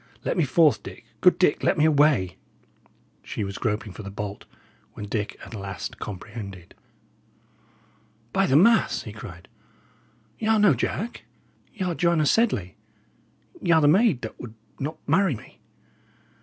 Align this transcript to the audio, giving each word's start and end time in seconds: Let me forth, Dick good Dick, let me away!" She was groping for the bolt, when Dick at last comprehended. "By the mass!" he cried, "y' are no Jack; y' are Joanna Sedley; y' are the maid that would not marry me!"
Let 0.25 0.35
me 0.35 0.45
forth, 0.45 0.81
Dick 0.81 1.05
good 1.21 1.37
Dick, 1.37 1.61
let 1.63 1.77
me 1.77 1.85
away!" 1.85 2.37
She 3.21 3.43
was 3.43 3.59
groping 3.59 3.91
for 3.93 4.01
the 4.01 4.09
bolt, 4.09 4.45
when 4.93 5.05
Dick 5.05 5.37
at 5.45 5.53
last 5.53 5.99
comprehended. 5.99 6.73
"By 8.33 8.47
the 8.47 8.55
mass!" 8.55 9.03
he 9.03 9.13
cried, 9.13 9.47
"y' 10.39 10.47
are 10.47 10.57
no 10.57 10.73
Jack; 10.73 11.25
y' 11.75 11.85
are 11.85 11.93
Joanna 11.93 12.25
Sedley; 12.25 12.77
y' 13.61 13.69
are 13.71 13.79
the 13.81 13.87
maid 13.87 14.23
that 14.23 14.39
would 14.41 14.55
not 14.79 14.97
marry 15.07 15.35
me!" 15.35 15.59